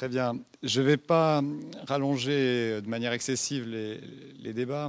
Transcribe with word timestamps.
Très 0.00 0.08
bien. 0.08 0.40
Je 0.62 0.80
ne 0.80 0.86
vais 0.86 0.96
pas 0.96 1.42
rallonger 1.86 2.80
de 2.80 2.88
manière 2.88 3.12
excessive 3.12 3.68
les, 3.68 4.54
débats. 4.54 4.88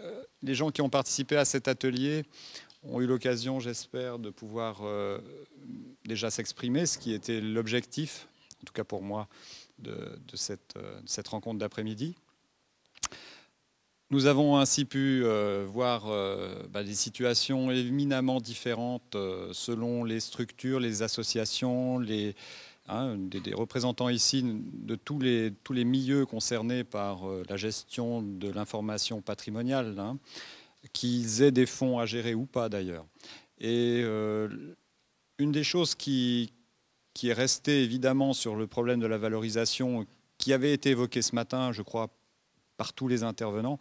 Euh, 0.00 0.24
les 0.42 0.56
gens 0.56 0.72
qui 0.72 0.82
ont 0.82 0.88
participé 0.88 1.36
à 1.36 1.44
cet 1.44 1.68
atelier 1.68 2.24
ont 2.82 3.00
eu 3.00 3.06
l'occasion, 3.06 3.60
j'espère, 3.60 4.18
de 4.18 4.30
pouvoir 4.30 4.80
euh, 4.82 5.20
déjà 6.04 6.30
s'exprimer, 6.30 6.84
ce 6.86 6.98
qui 6.98 7.12
était 7.12 7.40
l'objectif, 7.40 8.26
en 8.60 8.64
tout 8.64 8.72
cas 8.72 8.82
pour 8.82 9.02
moi, 9.02 9.28
de, 9.78 10.18
cette, 10.34 10.74
cette, 11.06 11.28
rencontre 11.28 11.60
d'après-midi. 11.60 12.16
Nous 14.12 14.26
avons 14.26 14.56
ainsi 14.56 14.86
pu 14.86 15.22
euh, 15.22 15.64
voir 15.68 16.08
euh, 16.08 16.64
bah, 16.68 16.82
des 16.82 16.96
situations 16.96 17.70
éminemment 17.70 18.40
différentes 18.40 19.14
euh, 19.14 19.50
selon 19.52 20.02
les 20.02 20.18
structures, 20.18 20.80
les 20.80 21.02
associations, 21.02 22.00
les, 22.00 22.34
hein, 22.88 23.16
des, 23.16 23.54
représentants 23.54 24.08
ici 24.08 24.44
de 24.44 24.94
tous 24.94 25.18
les, 25.18 25.52
tous 25.64 25.72
les 25.72 25.84
milieux 25.84 26.26
concernés 26.26 26.84
par 26.84 27.22
la 27.48 27.56
gestion 27.56 28.22
de 28.22 28.50
l'information 28.50 29.20
patrimoniale, 29.22 29.98
hein, 29.98 30.18
qu'ils 30.92 31.42
aient 31.42 31.52
des 31.52 31.66
fonds 31.66 31.98
à 31.98 32.06
gérer 32.06 32.34
ou 32.34 32.46
pas 32.46 32.68
d'ailleurs. 32.68 33.06
Et 33.58 34.02
une 35.38 35.52
des 35.52 35.64
choses 35.64 35.94
qui, 35.94 36.52
qui 37.14 37.28
est 37.28 37.34
restée 37.34 37.82
évidemment 37.82 38.32
sur 38.32 38.56
le 38.56 38.66
problème 38.66 39.00
de 39.00 39.06
la 39.06 39.18
valorisation, 39.18 40.06
qui 40.38 40.52
avait 40.52 40.72
été 40.72 40.90
évoquée 40.90 41.22
ce 41.22 41.34
matin, 41.34 41.72
je 41.72 41.82
crois, 41.82 42.08
par 42.76 42.92
tous 42.92 43.08
les 43.08 43.22
intervenants, 43.22 43.78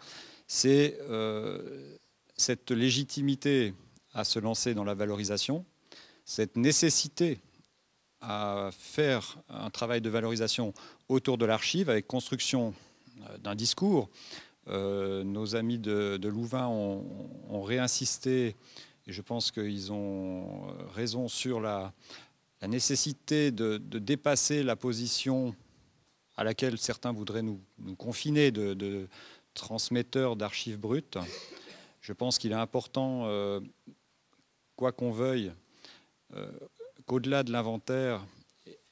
c'est 0.47 0.97
euh, 1.09 1.95
cette 2.35 2.71
légitimité 2.71 3.73
à 4.13 4.23
se 4.23 4.39
lancer 4.39 4.73
dans 4.73 4.83
la 4.83 4.93
valorisation, 4.93 5.65
cette 6.25 6.57
nécessité 6.57 7.39
à 8.21 8.69
faire 8.71 9.37
un 9.49 9.69
travail 9.69 10.01
de 10.01 10.09
valorisation 10.09 10.73
autour 11.07 11.37
de 11.37 11.45
l'archive 11.45 11.89
avec 11.89 12.07
construction 12.07 12.73
euh, 13.21 13.37
d'un 13.37 13.55
discours. 13.55 14.09
Euh, 14.67 15.23
nos 15.23 15.55
amis 15.55 15.79
de, 15.79 16.19
Louvain 16.27 16.67
ont, 16.67 17.63
réinsisté, 17.63 18.55
et 19.07 19.11
je 19.11 19.21
pense 19.21 19.51
qu'ils 19.51 19.91
ont 19.91 20.67
raison 20.93 21.27
sur 21.27 21.59
la, 21.59 21.93
nécessité 22.67 23.51
de, 23.51 23.77
dépasser 23.77 24.63
la 24.63 24.75
position 24.75 25.55
à 26.35 26.43
laquelle 26.43 26.77
certains 26.77 27.11
voudraient 27.11 27.41
nous, 27.41 27.59
confiner, 27.97 28.51
de, 28.51 29.07
transmetteurs 29.53 30.35
d'archives 30.35 30.77
brutes. 30.77 31.17
Je 32.01 32.13
pense 32.13 32.37
qu'il 32.37 32.51
est 32.51 32.55
important, 32.55 33.23
euh, 33.25 33.59
quoi 34.75 34.91
qu'on 34.91 35.11
veuille, 35.11 35.51
euh, 36.35 36.49
qu'au-delà 37.09 37.41
de 37.41 37.51
l'inventaire 37.51 38.23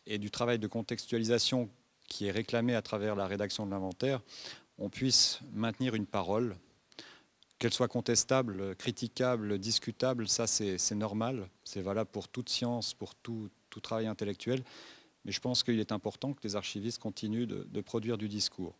et 0.08 0.18
du 0.18 0.32
travail 0.32 0.58
de 0.58 0.66
contextualisation 0.66 1.70
qui 2.08 2.26
est 2.26 2.32
réclamé 2.32 2.73
à 2.73 2.82
travers 2.82 3.16
la 3.16 3.28
rédaction 3.28 3.64
de 3.68 3.70
l'inventaire, 3.70 4.23
on 4.80 4.90
puisse 4.90 5.40
maintenir 5.54 5.94
une 5.94 6.08
parole, 6.08 6.56
qu'elle 7.60 7.73
soit 7.73 7.88
contestable, 7.88 8.76
critiquable, 8.76 9.60
discutable, 9.60 10.28
ça 10.28 10.48
c'est 10.48 10.95
normal, 10.95 11.48
c'est 11.64 11.82
valable 11.82 12.10
pour 12.12 12.28
toute 12.28 12.50
science, 12.50 12.95
pour 12.95 13.14
tout, 13.14 13.52
tout 13.70 13.82
travail 13.82 14.08
intellectuel. 14.08 14.64
Mais 15.23 15.32
je 15.32 15.40
pense 15.40 15.62
qu'il 15.62 15.80
est 15.80 15.92
important 15.92 16.34
que 16.34 16.42
les 16.44 16.56
archivistes 16.56 16.98
continuent 16.98 17.45
de, 17.45 17.82
produire 17.82 18.18
du 18.18 18.28
discours. 18.28 18.73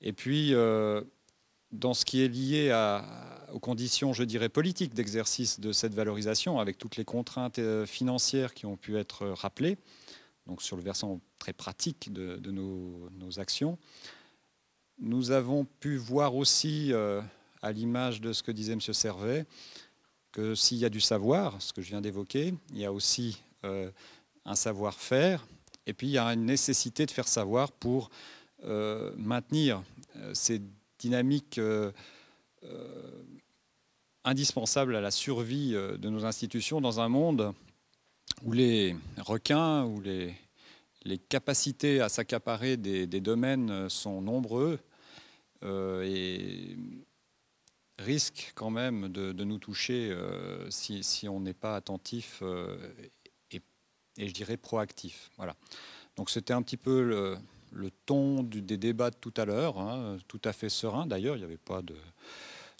Et 0.00 0.12
puis, 0.12 0.54
euh, 0.54 1.02
dans 1.72 1.94
ce 1.94 2.04
qui 2.04 2.22
est 2.22 2.28
lié 2.28 2.72
aux 3.52 3.58
conditions, 3.58 4.12
je 4.12 4.22
dirais, 4.24 4.48
politiques 4.48 4.94
d'exercice 4.94 5.60
de 5.60 5.72
cette 5.72 5.94
valorisation, 5.94 6.58
avec 6.58 6.78
toutes 6.78 6.96
les 6.96 7.04
contraintes 7.04 7.58
euh, 7.58 7.86
financières 7.86 8.54
qui 8.54 8.66
ont 8.66 8.76
pu 8.76 8.96
être 8.96 9.26
rappelées, 9.26 9.76
donc 10.46 10.62
sur 10.62 10.76
le 10.76 10.82
versant 10.82 11.20
très 11.38 11.52
pratique 11.52 12.12
de, 12.12 12.50
nos, 12.50 13.38
actions, 13.38 13.78
nous 14.98 15.30
avons 15.30 15.64
pu 15.64 15.96
voir 15.96 16.36
aussi, 16.36 16.92
euh, 16.92 17.20
à 17.62 17.72
l'image 17.72 18.20
de 18.20 18.32
ce 18.32 18.42
que 18.42 18.52
disait 18.52 18.72
M. 18.72 18.80
Servet, 18.80 19.46
que 20.32 20.54
s'il 20.54 20.78
y 20.78 20.84
a 20.84 20.90
du 20.90 21.00
savoir, 21.00 21.60
ce 21.60 21.72
que 21.72 21.82
je 21.82 21.88
viens 21.88 22.00
d'évoquer, 22.00 22.54
il 22.72 22.78
y 22.78 22.84
a 22.84 22.92
aussi 22.92 23.42
un 23.62 24.54
savoir-faire, 24.54 25.44
et 25.86 25.92
puis 25.92 26.06
il 26.06 26.12
y 26.12 26.18
a 26.18 26.26
une 26.26 26.46
nécessité 26.46 27.04
de 27.04 27.10
faire 27.10 27.28
savoir 27.28 27.72
pour 27.72 28.10
euh, 28.64 29.12
maintenir 29.16 29.82
euh, 30.16 30.34
ces 30.34 30.60
dynamiques 31.00 31.58
euh, 31.58 31.90
indispensables 34.24 34.94
à 34.94 35.00
la 35.00 35.10
survie 35.10 35.72
de 35.72 36.08
nos 36.08 36.24
institutions 36.24 36.80
dans 36.80 37.00
un 37.00 37.08
monde 37.08 37.52
où 38.42 38.52
les 38.52 38.94
requins, 39.18 39.84
où 39.84 40.00
les, 40.00 40.34
les 41.04 41.18
capacités 41.18 42.00
à 42.00 42.08
s'accaparer 42.08 42.76
des, 42.76 43.06
domaines 43.06 43.88
sont 43.88 44.20
nombreux 44.20 44.78
et 45.62 46.76
risquent 47.98 48.52
quand 48.54 48.70
même 48.70 49.08
de, 49.08 49.44
nous 49.44 49.58
toucher 49.58 50.14
si, 50.68 51.26
on 51.28 51.40
n'est 51.40 51.54
pas 51.54 51.76
attentif 51.76 52.42
et 54.20 54.28
je 54.28 54.32
dirais 54.32 54.56
proactif. 54.56 55.30
Voilà. 55.36 55.56
Donc 56.16 56.30
c'était 56.30 56.52
un 56.52 56.62
petit 56.62 56.76
peu 56.76 57.02
le, 57.02 57.38
ton 58.06 58.42
des 58.42 58.76
débats 58.76 59.10
de 59.10 59.16
tout 59.16 59.34
à 59.36 59.44
l'heure, 59.44 59.78
hein, 59.78 60.18
tout 60.28 60.40
à 60.44 60.52
fait 60.52 60.68
serein. 60.68 61.06
D'ailleurs, 61.06 61.36
il 61.36 61.40
n'y 61.40 61.44
avait 61.44 61.56
pas 61.56 61.82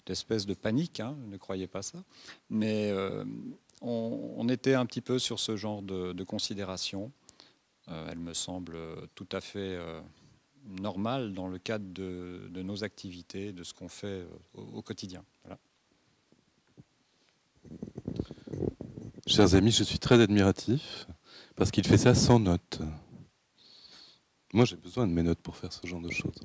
d'espèce 0.05 0.45
de, 0.45 0.53
panique, 0.53 0.99
hein, 0.99 1.15
ne 1.27 1.37
croyez 1.37 1.67
pas 1.67 1.81
ça. 1.81 2.03
Mais 2.49 2.91
euh, 2.91 3.23
on, 3.81 4.47
était 4.49 4.73
un 4.73 4.85
petit 4.85 5.01
peu 5.01 5.19
sur 5.19 5.39
ce 5.39 5.55
genre 5.55 5.81
de, 5.81 6.23
considération. 6.23 7.11
Euh, 7.87 8.09
elle 8.11 8.19
me 8.19 8.33
semble 8.33 8.77
tout 9.15 9.27
à 9.31 9.41
fait 9.41 9.59
euh, 9.59 10.01
normale 10.65 11.33
dans 11.33 11.47
le 11.47 11.57
cadre 11.57 11.85
de, 11.91 12.61
nos 12.61 12.83
activités, 12.83 13.53
de 13.53 13.63
ce 13.63 13.73
qu'on 13.73 13.89
fait 13.89 14.25
au, 14.53 14.81
quotidien. 14.81 15.23
Chers 19.27 19.55
amis, 19.55 19.71
je 19.71 19.83
suis 19.83 19.99
très 19.99 20.19
admiratif 20.19 21.07
parce 21.55 21.71
qu'il 21.71 21.87
fait 21.87 21.97
ça 21.97 22.15
sans 22.15 22.39
notes. 22.39 22.81
Moi, 24.53 24.65
j'ai 24.65 24.75
besoin 24.75 25.07
de 25.07 25.13
mes 25.13 25.23
notes 25.23 25.39
pour 25.39 25.55
faire 25.55 25.71
ce 25.71 25.85
genre 25.87 26.01
de 26.01 26.11
choses. 26.11 26.35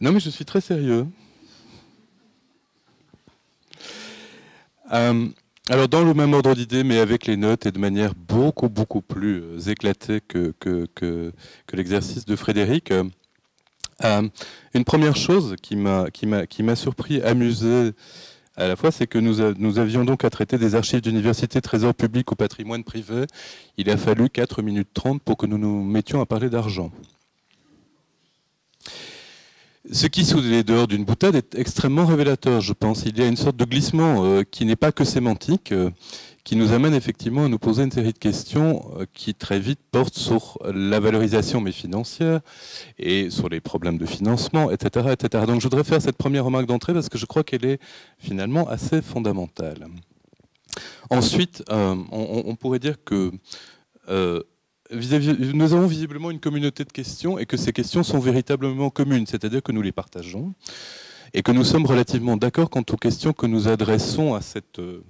Non, 0.00 0.12
mais 0.12 0.20
je 0.20 0.30
suis 0.30 0.44
très 0.44 0.60
sérieux. 0.60 1.06
Euh, 4.92 5.28
alors, 5.70 5.88
dans 5.88 6.04
le 6.04 6.12
même 6.12 6.34
ordre 6.34 6.54
d'idée, 6.54 6.84
mais 6.84 6.98
avec 6.98 7.26
les 7.26 7.36
notes 7.36 7.64
et 7.66 7.72
de 7.72 7.78
manière 7.78 8.14
beaucoup, 8.14 8.68
beaucoup 8.68 9.00
plus 9.00 9.42
euh, 9.42 9.58
éclatée 9.70 10.20
que, 10.20 10.52
que, 10.58 10.86
que, 10.94 11.32
l'exercice 11.72 12.26
de 12.26 12.36
Frédéric, 12.36 12.90
euh, 12.90 14.28
une 14.74 14.84
première 14.84 15.16
chose 15.16 15.56
qui 15.62 15.76
m'a 15.76 16.76
surpris, 16.76 17.22
amusé, 17.22 17.92
à 18.56 18.68
la 18.68 18.76
fois, 18.76 18.90
c'est 18.90 19.06
que 19.06 19.18
nous, 19.18 19.78
avions 19.78 20.04
donc 20.04 20.24
à 20.24 20.30
traiter 20.30 20.58
des 20.58 20.74
archives 20.74 21.00
d'université, 21.00 21.60
trésor 21.60 21.94
public 21.94 22.30
ou 22.32 22.36
patrimoine 22.36 22.84
privé. 22.84 23.26
Il 23.78 23.88
a 23.88 23.96
fallu 23.96 24.28
4 24.28 24.62
minutes 24.62 24.90
30 24.92 25.22
pour 25.22 25.38
que 25.38 25.46
nous 25.46 25.58
nous 25.58 25.82
mettions 25.82 26.20
à 26.20 26.26
parler 26.26 26.50
d'argent. 26.50 26.90
Ce 29.92 30.06
qui, 30.06 30.24
sous 30.24 30.40
les 30.40 30.64
dehors 30.64 30.88
d'une 30.88 31.04
boutade, 31.04 31.34
est 31.34 31.54
extrêmement 31.54 32.06
révélateur, 32.06 32.62
je 32.62 32.72
pense. 32.72 33.02
Il 33.04 33.18
y 33.18 33.22
a 33.22 33.26
une 33.26 33.36
sorte 33.36 33.56
de 33.56 33.66
glissement 33.66 34.24
euh, 34.24 34.42
qui 34.42 34.64
n'est 34.64 34.74
pas 34.74 34.90
que 34.90 35.04
sémantique, 35.04 35.70
euh, 35.70 35.90
qui 36.44 36.56
nous 36.56 36.72
amène 36.72 36.94
effectivement 36.94 37.44
à 37.44 37.48
nous 37.48 37.58
poser 37.58 37.82
une 37.82 37.90
série 37.90 38.14
de 38.14 38.18
questions 38.18 38.90
euh, 38.98 39.04
qui 39.12 39.34
très 39.34 39.60
vite 39.60 39.80
portent 39.90 40.16
sur 40.16 40.58
la 40.64 40.98
valorisation 40.98 41.60
mais 41.60 41.72
financière 41.72 42.40
et 42.98 43.28
sur 43.28 43.50
les 43.50 43.60
problèmes 43.60 43.98
de 43.98 44.06
financement, 44.06 44.70
etc., 44.70 45.08
etc. 45.12 45.44
Donc 45.46 45.60
je 45.60 45.66
voudrais 45.66 45.84
faire 45.84 46.00
cette 46.00 46.16
première 46.16 46.46
remarque 46.46 46.66
d'entrée 46.66 46.94
parce 46.94 47.10
que 47.10 47.18
je 47.18 47.26
crois 47.26 47.44
qu'elle 47.44 47.66
est 47.66 47.78
finalement 48.16 48.66
assez 48.70 49.02
fondamentale. 49.02 49.88
Ensuite, 51.10 51.62
on, 51.68 52.56
pourrait 52.58 52.78
dire 52.78 52.96
que 53.04 53.30
nous 54.92 55.72
avons 55.72 55.86
visiblement 55.86 56.30
une 56.30 56.40
communauté 56.40 56.84
de 56.84 56.92
questions 56.92 57.38
et 57.38 57.46
que 57.46 57.56
ces 57.56 57.72
questions 57.72 58.02
sont 58.02 58.18
véritablement 58.18 58.90
communes, 58.90 59.26
c'est-à-dire 59.26 59.62
que 59.62 59.72
nous 59.72 59.82
les 59.82 59.92
partageons 59.92 60.54
et 61.34 61.42
que 61.42 61.52
nous 61.52 61.64
sommes 61.64 61.86
relativement 61.86 62.36
d'accord 62.36 62.68
quant 62.68 62.84
aux 62.90 62.96
questions 62.96 63.32
que 63.32 63.46
nous 63.46 63.68
adressons 63.68 64.34
à 64.34 64.40
cette... 64.40 64.78
Euh, 64.78 65.02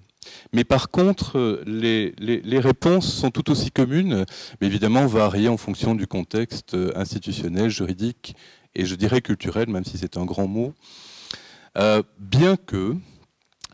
mais 0.52 0.62
par 0.62 0.90
contre, 0.90 1.62
les, 1.66 2.14
les, 2.20 2.58
réponses 2.60 3.12
sont 3.12 3.32
tout 3.32 3.50
aussi 3.50 3.72
communes, 3.72 4.24
mais 4.60 4.68
évidemment 4.68 5.04
variées 5.06 5.48
en 5.48 5.56
fonction 5.56 5.96
du 5.96 6.06
contexte 6.06 6.76
institutionnel, 6.94 7.70
juridique 7.70 8.36
et 8.74 8.86
je 8.86 8.94
dirais 8.94 9.20
culturel, 9.20 9.68
même 9.68 9.84
si 9.84 9.98
c'est 9.98 10.16
un 10.16 10.24
grand 10.24 10.46
mot. 10.46 10.74
Euh, 11.78 12.02
bien 12.18 12.56
que, 12.56 12.96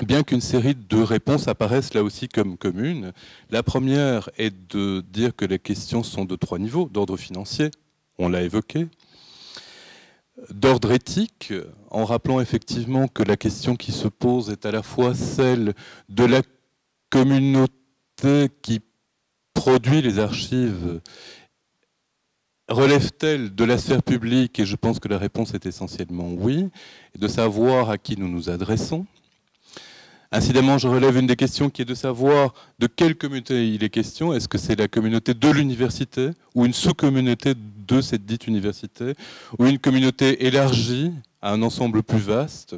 bien 0.05 0.23
qu'une 0.23 0.41
série 0.41 0.75
de 0.75 1.03
réponses 1.03 1.49
apparaissent 1.49 1.95
là 1.95 2.03
aussi 2.03 2.29
comme 2.29 2.57
communes. 2.57 3.13
La 3.51 3.63
première 3.63 4.31
est 4.39 4.55
de 4.73 5.05
dire 5.13 5.35
que 5.35 5.45
les 5.45 5.59
questions 5.59 6.03
sont 6.03 6.25
de 6.25 6.37
trois 6.37 6.59
niveaux, 6.59 6.89
d'ordre 6.89 7.17
financier, 7.17 7.71
on 8.19 8.29
l'a 8.29 8.43
évoqué, 8.43 8.89
d'ordre 10.51 10.93
éthique, 10.93 11.53
en 11.91 12.05
rappelant 12.05 12.41
effectivement 12.41 13.09
que 13.09 13.23
la 13.23 13.37
question 13.37 13.77
qui 13.77 13.93
se 13.93 14.09
pose 14.09 14.51
est 14.51 14.67
à 14.67 14.71
la 14.71 14.83
fois 14.83 15.15
celle 15.15 15.75
de 16.09 16.25
la 16.25 16.43
communauté 17.11 18.49
qui 18.63 18.81
produit 19.55 20.03
les 20.03 20.19
archives 20.19 21.01
relève-t-elle 22.69 23.55
de 23.55 23.65
la 23.65 23.79
sphère 23.79 24.03
publique? 24.03 24.59
Et 24.61 24.67
je 24.67 24.77
pense 24.77 24.99
que 24.99 25.09
la 25.09 25.19
réponse 25.19 25.55
est 25.55 25.67
essentiellement 25.67 26.31
oui, 26.31 26.69
de 27.19 27.29
savoir 27.29 27.91
à 27.91 27.99
qui 27.99 28.17
nous 28.17 28.29
nous 28.29 28.51
adressons. 28.51 29.07
Incidemment, 30.31 30.77
je 30.77 30.89
relève 30.89 31.17
une 31.17 31.27
des 31.27 31.37
questions 31.37 31.71
qui 31.71 31.81
est 31.83 31.87
de 31.87 31.95
savoir 31.95 32.53
de 32.79 32.87
quelle 32.87 33.17
communauté 33.17 33.67
il 33.67 33.83
est 33.83 33.89
question. 33.89 34.35
Est-ce 34.35 34.47
que 34.47 34.59
c'est 34.59 34.79
la 34.79 34.87
communauté 34.87 35.33
de 35.33 35.49
l'université 35.49 36.31
ou 36.55 36.67
une 36.67 36.75
sous-communauté 36.75 37.55
de 37.57 38.01
cette 38.03 38.27
dite 38.27 38.47
université 38.47 39.15
ou 39.59 39.65
une 39.65 39.79
communauté 39.79 40.47
élargie 40.47 41.13
à 41.41 41.53
un 41.53 41.63
ensemble 41.63 42.03
plus 42.03 42.19
vaste? 42.19 42.77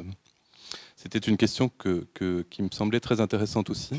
C'était 0.95 1.19
une 1.19 1.35
question 1.35 1.69
qui 1.69 2.61
me 2.61 2.69
semblait 2.71 3.01
très 3.01 3.19
intéressante 3.19 3.69
aussi. 3.69 3.95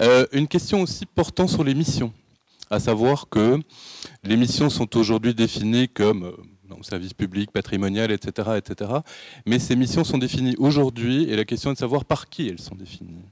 Euh, 0.00 0.26
une 0.32 0.48
question 0.48 0.82
aussi 0.82 1.06
portant 1.06 1.46
sur 1.46 1.62
les 1.62 1.74
missions, 1.74 2.12
à 2.68 2.80
savoir 2.80 3.28
que 3.28 3.60
les 4.24 4.36
missions 4.36 4.70
sont 4.70 4.96
aujourd'hui 4.96 5.34
définies 5.34 5.88
comme 5.88 6.32
euh, 6.70 6.82
service 6.82 7.14
public, 7.14 7.50
patrimonial, 7.50 8.10
etc.. 8.10 8.50
Mais 9.46 9.58
ces 9.58 9.76
missions 9.76 10.04
sont 10.04 10.18
définies 10.18 10.56
aujourd'hui 10.58 11.24
et 11.24 11.36
la 11.36 11.44
question 11.44 11.70
est 11.70 11.74
de 11.74 11.78
savoir 11.78 12.04
par 12.04 12.28
qui 12.28 12.48
elles 12.48 12.60
sont 12.60 12.74
définies. 12.74 13.24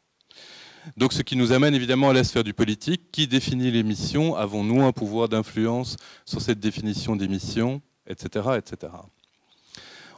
Donc 0.96 1.12
ce 1.12 1.22
qui 1.22 1.36
nous 1.36 1.52
amène 1.52 1.74
évidemment 1.74 2.10
à 2.10 2.12
la 2.12 2.22
sphère 2.22 2.44
du 2.44 2.54
politique. 2.54 3.10
Qui 3.10 3.26
définit 3.26 3.70
les 3.70 3.82
missions? 3.82 4.36
Avons-nous 4.36 4.82
un 4.82 4.92
pouvoir 4.92 5.28
d'influence 5.28 5.96
sur 6.24 6.40
cette 6.40 6.60
définition 6.60 7.16
des 7.16 7.28
missions? 7.28 7.82
Etc. 8.06 8.44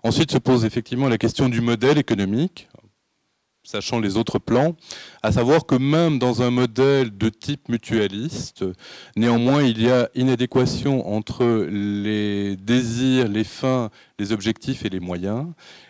Ensuite 0.03 0.31
se 0.31 0.39
pose 0.39 0.65
effectivement 0.65 1.09
la 1.09 1.19
question 1.19 1.49
du 1.49 1.61
modèle 1.61 1.99
économique 1.99 2.69
sachant 3.63 4.01
les 4.01 4.17
autres 4.17 4.39
plans, 4.39 4.77
à 5.23 5.33
savoir 5.33 5.67
que 5.67 5.75
même 5.75 6.19
dans 6.19 6.43
un 6.43 6.51
modèle 6.51 7.17
de 7.17 7.29
type 7.29 7.69
mutualiste, 7.69 8.65
néanmoins 9.17 9.63
il 9.63 9.83
y 9.83 9.91
a 9.91 10.09
inadéquation 10.15 11.07
entre 11.09 11.45
les 11.71 12.57
désirs, 12.57 13.29
les 13.29 13.45
fins, 13.45 13.91
les 14.19 14.33
objectifs 14.33 14.85
et 14.85 14.89
les 14.89 15.01
moyens. 15.01 15.47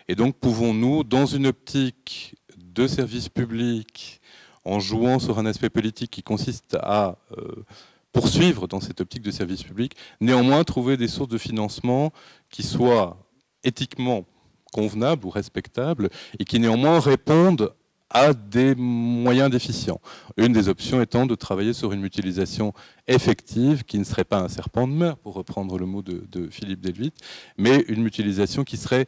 Et 0.07 0.15
donc 0.15 0.35
pouvons-nous, 0.35 1.03
dans 1.03 1.25
une 1.25 1.47
optique 1.47 2.35
de 2.57 2.87
service 2.87 3.29
public, 3.29 4.19
en 4.65 4.79
jouant 4.79 5.19
sur 5.19 5.39
un 5.39 5.45
aspect 5.45 5.69
politique 5.69 6.11
qui 6.11 6.23
consiste 6.23 6.77
à 6.81 7.17
euh, 7.37 7.63
poursuivre 8.11 8.67
dans 8.67 8.81
cette 8.81 9.01
optique 9.01 9.23
de 9.23 9.31
service 9.31 9.63
public, 9.63 9.95
néanmoins 10.19 10.63
trouver 10.63 10.97
des 10.97 11.07
sources 11.07 11.29
de 11.29 11.37
financement 11.37 12.11
qui 12.49 12.63
soient 12.63 13.17
éthiquement 13.63 14.25
convenables 14.71 15.25
ou 15.25 15.29
respectables 15.29 16.09
et 16.39 16.45
qui 16.45 16.59
néanmoins 16.59 16.99
répondent 16.99 17.73
à 18.09 18.33
des 18.33 18.73
moyens 18.75 19.51
déficients. 19.51 20.01
Une 20.37 20.51
des 20.51 20.67
options 20.67 21.01
étant 21.01 21.25
de 21.25 21.35
travailler 21.35 21.73
sur 21.73 21.91
une 21.93 22.01
mutualisation 22.01 22.73
effective 23.07 23.83
qui 23.83 23.99
ne 23.99 24.03
serait 24.03 24.23
pas 24.23 24.39
un 24.39 24.47
serpent 24.47 24.87
de 24.87 24.93
mer, 24.93 25.17
pour 25.17 25.35
reprendre 25.35 25.77
le 25.77 25.85
mot 25.85 26.01
de, 26.01 26.49
Philippe 26.49 26.81
Delvit, 26.81 27.13
mais 27.57 27.85
une 27.87 28.01
mutualisation 28.01 28.63
qui 28.63 28.77
serait 28.77 29.07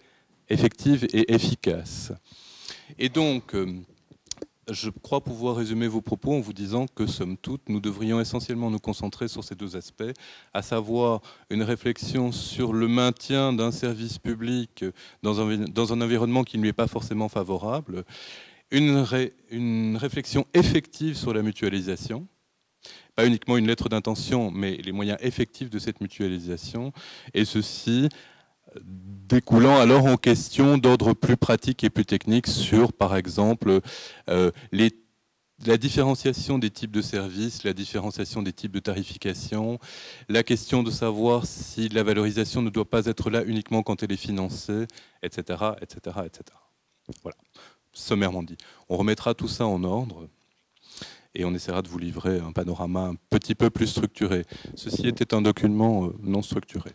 effective 0.49 1.07
et 1.13 1.33
efficace. 1.33 2.11
Et 2.99 3.09
donc, 3.09 3.55
euh, 3.55 3.81
je 4.71 4.89
crois 4.89 5.21
pouvoir 5.21 5.55
résumer 5.55 5.87
vos 5.87 6.01
propos 6.01 6.33
en 6.33 6.39
vous 6.39 6.53
disant 6.53 6.85
que, 6.87 7.05
somme 7.05 7.37
toute, 7.37 7.69
nous 7.69 7.79
devrions 7.79 8.19
essentiellement 8.19 8.69
nous 8.69 8.79
concentrer 8.79 9.27
sur 9.27 9.43
ces 9.43 9.55
deux 9.55 9.75
aspects, 9.75 10.11
à 10.53 10.61
savoir 10.61 11.21
une 11.49 11.63
réflexion 11.63 12.31
sur 12.31 12.73
le 12.73 12.87
maintien 12.87 13.53
d'un 13.53 13.71
service 13.71 14.17
public 14.17 14.85
dans 15.23 15.39
un, 15.41 16.01
environnement 16.01 16.43
qui 16.43 16.57
ne 16.57 16.63
lui 16.63 16.69
est 16.69 16.73
pas 16.73 16.87
forcément 16.87 17.29
favorable, 17.29 18.03
une, 18.71 19.05
une 19.49 19.97
réflexion 19.97 20.45
effective 20.53 21.15
sur 21.15 21.33
la 21.33 21.41
mutualisation, 21.41 22.27
pas 23.15 23.25
uniquement 23.25 23.57
une 23.57 23.67
lettre 23.67 23.89
d'intention, 23.89 24.51
mais 24.51 24.77
les 24.77 24.91
moyens 24.91 25.17
effectifs 25.21 25.69
de 25.69 25.79
cette 25.79 25.99
mutualisation, 26.01 26.93
et 27.33 27.45
ceci 27.45 28.09
découlant 28.79 29.77
alors 29.77 30.05
en 30.05 30.17
question 30.17 30.77
d'ordre 30.77 31.13
plus 31.13 31.37
pratique 31.37 31.83
et 31.83 31.89
plus 31.89 32.05
technique 32.05 32.47
sur, 32.47 32.93
par 32.93 33.15
exemple, 33.15 33.79
euh, 34.29 34.51
la 35.65 35.77
différenciation 35.77 36.57
des 36.57 36.69
types 36.69 36.91
de 36.91 37.01
services, 37.01 37.63
la 37.63 37.73
différenciation 37.73 38.41
des 38.41 38.53
types 38.53 38.71
de 38.71 38.79
tarification, 38.79 39.79
la 40.27 40.43
question 40.43 40.83
de 40.83 40.91
savoir 40.91 41.45
si 41.45 41.89
la 41.89 42.03
valorisation 42.03 42.61
ne 42.61 42.69
doit 42.69 42.89
pas 42.89 43.05
être 43.05 43.29
là 43.29 43.43
uniquement 43.45 43.83
quand 43.83 44.03
elle 44.03 44.11
est 44.11 44.17
financée, 44.17 44.87
etc. 45.23 45.59
etc., 45.81 46.17
etc. 46.25 46.43
Voilà, 47.23 47.37
sommairement 47.93 48.43
dit. 48.43 48.57
On 48.89 48.97
remettra 48.97 49.33
tout 49.33 49.47
ça 49.47 49.65
en 49.65 49.83
ordre 49.83 50.27
et 51.35 51.45
on 51.45 51.53
essaiera 51.53 51.81
de 51.81 51.87
vous 51.87 51.99
livrer 51.99 52.39
un 52.39 52.51
panorama 52.51 53.01
un 53.01 53.15
petit 53.29 53.55
peu 53.55 53.69
plus 53.69 53.87
structuré. 53.87 54.45
Ceci 54.75 55.07
était 55.07 55.33
un 55.33 55.41
document 55.41 56.05
euh, 56.05 56.15
non 56.21 56.41
structuré. 56.41 56.91